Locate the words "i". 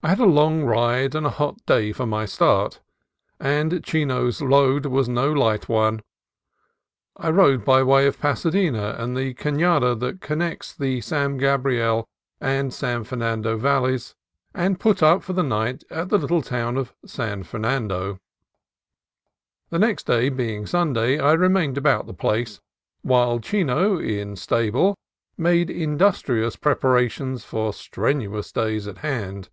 0.00-0.10, 7.18-7.28, 21.18-21.32